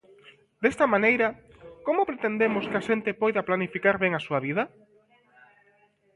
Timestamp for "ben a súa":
4.03-4.39